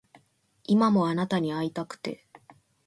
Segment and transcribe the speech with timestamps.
[0.65, 2.25] 今もあなたに逢いたくて